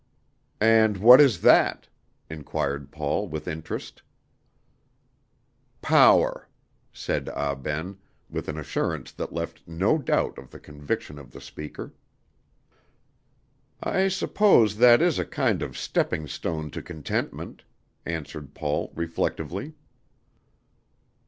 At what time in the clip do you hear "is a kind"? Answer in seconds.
15.03-15.61